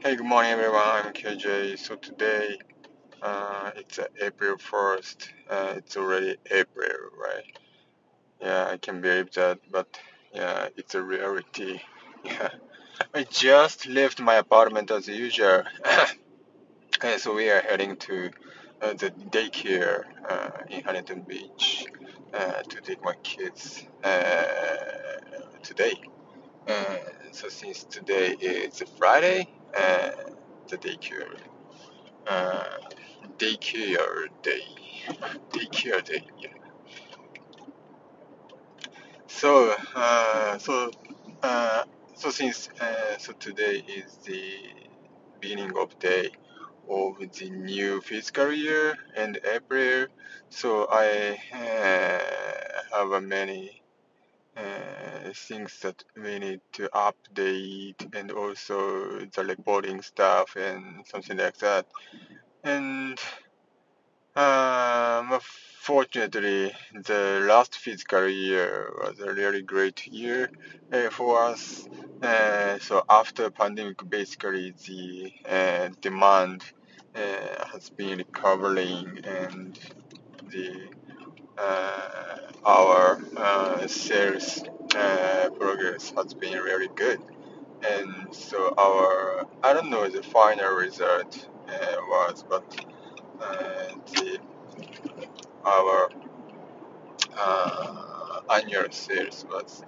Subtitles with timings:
[0.00, 0.80] Hey, good morning, everyone.
[0.80, 1.76] I'm KJ.
[1.76, 2.56] So today,
[3.20, 5.28] uh, it's uh, April 1st.
[5.50, 7.58] Uh, it's already April, right?
[8.40, 9.98] Yeah, I can believe that, but
[10.32, 11.80] yeah, it's a reality.
[12.24, 12.50] Yeah,
[13.14, 15.64] I just left my apartment as usual.
[17.02, 18.30] Uh, so we are heading to
[18.82, 21.86] uh, the daycare uh, in Huntington Beach
[22.34, 23.86] uh, to take my kids
[25.62, 25.94] today.
[27.32, 31.36] So since today is Friday, the daycare
[32.26, 32.64] uh,
[33.38, 34.62] daycare day.
[35.50, 36.26] Daycare day.
[36.38, 36.48] Yeah.
[39.26, 40.90] So uh, so
[41.42, 41.84] uh,
[42.14, 44.42] so since uh, so today is the
[45.40, 46.30] beginning of day
[46.90, 50.06] of the new fiscal year and April.
[50.50, 53.82] So I uh, have a many
[54.58, 61.56] uh, things that we need to update and also the reporting stuff and something like
[61.58, 61.86] that.
[62.64, 63.18] And
[64.34, 70.50] um, fortunately, the last fiscal year was a really great year
[70.92, 71.88] uh, for us.
[72.22, 76.62] Uh, so after pandemic, basically the uh, demand
[77.14, 79.78] uh, has been recovering and
[80.50, 80.88] the
[82.64, 84.62] our uh, sales
[84.94, 87.20] uh, progress has been really good.
[87.88, 92.86] And so our I don't know the final result uh, was, but
[93.40, 94.38] uh, the
[95.64, 96.10] our
[97.38, 99.82] uh, annual sales was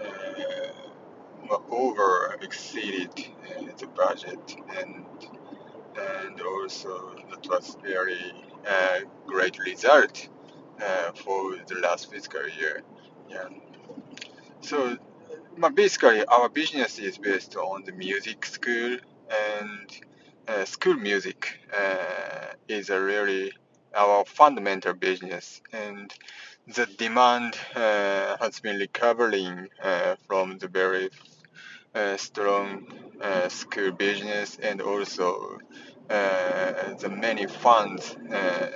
[0.00, 5.04] uh, over exceeded uh, the budget and
[5.96, 8.32] and also that was very
[8.68, 10.28] uh, great result
[10.82, 12.82] uh, for the last fiscal year.
[13.28, 13.48] Yeah.
[14.60, 14.96] So
[15.74, 18.96] basically our business is based on the music school
[19.30, 20.00] and
[20.48, 23.52] uh, school music uh, is a really
[23.94, 26.12] our fundamental business and
[26.74, 31.10] the demand uh, has been recovering uh, from the very
[31.94, 32.86] uh, strong
[33.48, 35.58] school business and also
[36.10, 38.68] the many funds uh,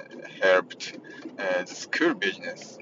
[0.42, 0.98] helped
[1.38, 2.78] uh, the school business.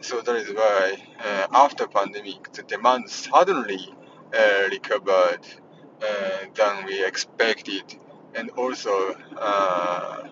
[0.00, 3.94] So that is why uh, after pandemic the demand suddenly
[4.36, 5.40] uh, recovered
[6.02, 7.98] uh, than we expected
[8.34, 10.28] and also uh,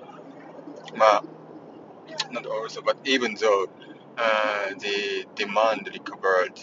[2.31, 3.67] not also but even though
[4.19, 6.59] uh, the demand recovered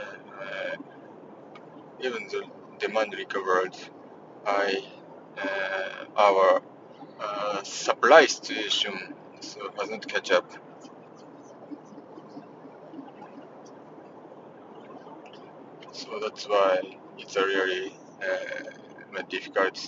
[0.00, 0.76] uh,
[2.02, 3.76] even though demand recovered
[4.46, 5.01] I uh,
[6.16, 6.62] our
[7.20, 10.50] uh, supply situation so hasn't catch up
[15.92, 16.80] so that's why
[17.18, 17.92] it's a really
[18.22, 19.78] uh, difficult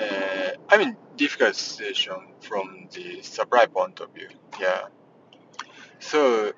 [0.00, 4.28] uh, I mean difficult situation from the supply point of view.
[4.60, 4.86] Yeah.
[5.98, 6.52] So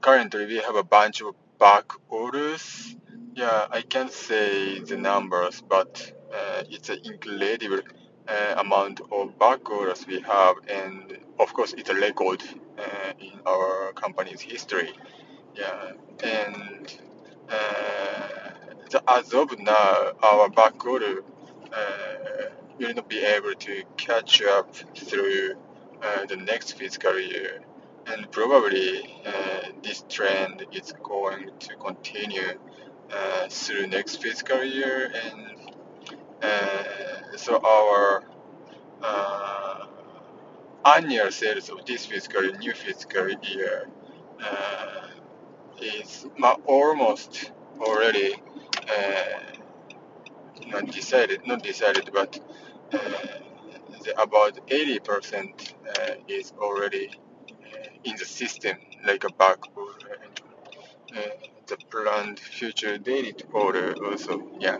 [0.00, 2.96] currently we have a bunch of back orders.
[3.34, 6.19] Yeah I can't say the numbers but uh,
[6.68, 7.80] it's an incredible
[8.28, 12.42] uh, amount of back orders we have and of course it's a record
[12.78, 14.92] uh, in our company's history.
[15.54, 15.92] Yeah
[16.22, 17.00] and
[17.48, 18.28] uh,
[18.90, 21.22] the, as of now our back order
[21.72, 25.54] uh, will not be able to catch up through
[26.02, 27.60] uh, the next fiscal year.
[28.06, 32.58] And probably uh, this trend is going to continue
[33.12, 35.59] uh, through next fiscal year and uh,
[37.36, 38.22] so our
[39.02, 39.86] uh,
[40.84, 43.88] annual sales of this fiscal new fiscal year
[44.42, 45.08] uh,
[45.80, 46.26] is
[46.66, 48.34] almost already
[48.88, 49.40] uh,
[50.68, 52.38] not decided not decided but
[52.92, 52.98] uh,
[54.04, 57.10] the, about 80% uh, is already
[57.50, 58.76] uh, in the system
[59.06, 60.18] like a back order
[61.16, 61.20] uh,
[61.66, 64.78] the planned future daily order also yeah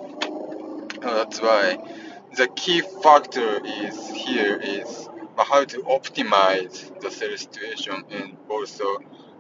[1.03, 1.79] Uh, that's why.
[2.37, 8.99] The key factor is here is how to optimize the sales situation and also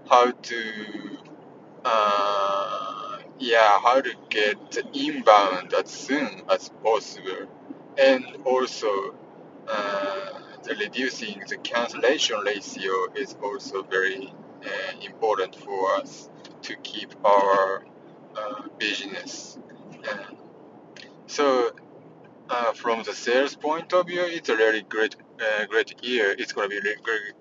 [0.08, 1.18] how to
[1.84, 7.46] uh, yeah how to get inbound as soon as possible.
[7.98, 9.14] And also
[9.68, 14.32] uh, the reducing the cancellation ratio is also very
[14.64, 16.28] uh, important for us
[16.62, 17.84] to keep our
[18.36, 19.58] uh, business
[20.08, 20.34] uh,
[21.30, 21.70] so
[22.48, 26.34] uh, from the sales point of view, it's a really great, uh, great year.
[26.36, 27.34] It's going to be really great,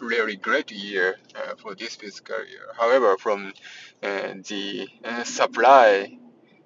[0.00, 2.68] really great year uh, for this fiscal year.
[2.78, 3.52] However, from
[4.02, 6.16] uh, the uh, supply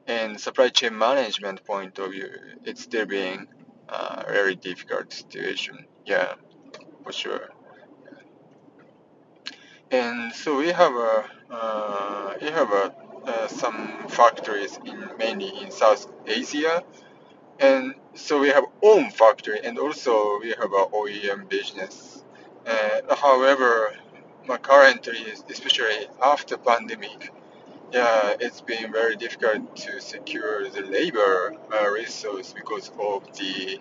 [0.07, 2.31] and supply chain management point of view,
[2.65, 3.47] it's still being
[3.89, 5.87] a very difficult situation.
[6.05, 6.35] Yeah,
[7.03, 7.49] for sure.
[9.91, 12.95] And so we have a uh, we have a,
[13.27, 16.83] uh, some factories in mainly in South Asia,
[17.61, 22.25] and so we have own factory and also we have a OEM business.
[22.67, 23.95] Uh, however,
[24.63, 25.19] currently,
[25.51, 27.33] especially after pandemic,
[27.93, 33.79] yeah, it's been very difficult to secure the labor uh, resource because of the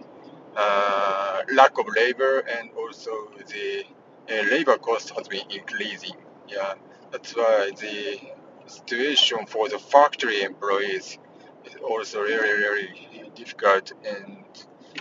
[0.55, 3.11] uh, lack of labor and also
[3.49, 3.83] the
[4.31, 6.15] uh, labor cost has been increasing.
[6.47, 6.75] Yeah,
[7.11, 8.19] that's why the
[8.67, 11.17] situation for the factory employees
[11.65, 14.43] is also really, really difficult, and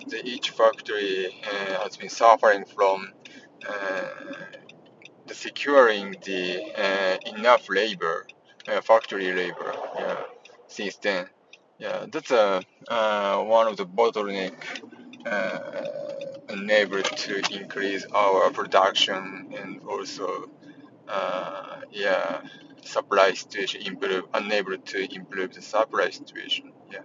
[0.08, 3.12] the, each factory uh, has been suffering from
[3.68, 4.08] uh,
[5.26, 8.26] the securing the uh, enough labor,
[8.68, 9.74] uh, factory labor.
[9.98, 10.20] Yeah,
[10.68, 11.26] since then.
[11.78, 12.62] Yeah, that's uh,
[13.42, 14.54] one of the bottleneck
[15.26, 16.04] uh,
[16.48, 20.50] unable to increase our production and also
[21.08, 22.40] uh, yeah
[22.84, 26.72] supply situation improve unable to improve the supply situation.
[26.92, 27.00] Yeah.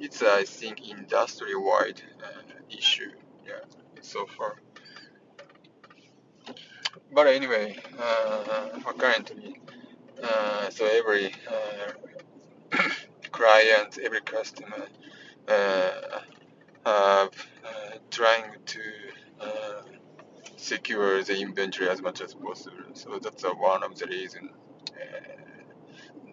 [0.00, 3.12] It's I think industry wide uh, issue.
[3.46, 3.64] Yeah
[4.04, 4.56] so far.
[7.12, 9.60] But anyway uh, currently
[10.22, 12.78] uh, so every uh,
[13.32, 14.86] client every customer
[15.48, 15.90] uh,
[16.84, 17.26] uh,
[18.10, 18.80] trying to
[20.56, 22.88] secure the inventory as much as possible.
[22.94, 24.50] So that's one of the reasons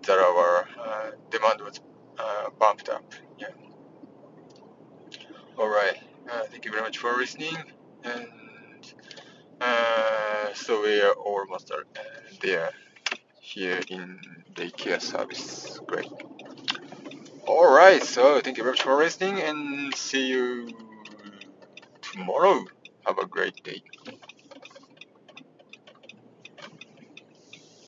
[0.04, 1.80] that uh, our demand was
[2.18, 3.14] uh, bumped up.
[3.38, 3.48] Yeah.
[5.58, 5.98] All right.
[6.30, 7.56] Uh, thank you very much for listening.
[8.04, 8.28] And
[10.54, 11.72] so we are almost
[12.42, 12.72] there
[13.40, 14.20] here in
[14.56, 15.80] the IKEA service.
[15.88, 16.12] Great.
[17.48, 20.70] Alright, so thank you very much for listening and see you
[22.02, 22.64] tomorrow.
[23.06, 23.82] Have a great day.